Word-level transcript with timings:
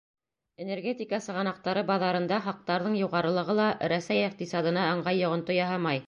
Энергетика 0.63 1.17
сығанаҡтары 1.25 1.83
баҙарында 1.89 2.39
хаҡтарҙың 2.45 2.95
юғарылығы 3.01 3.57
ла 3.59 3.67
Рәсәй 3.93 4.23
иҡтисадына 4.31 4.87
ыңғай 4.95 5.21
йоғонто 5.21 5.57
яһамай. 5.59 5.99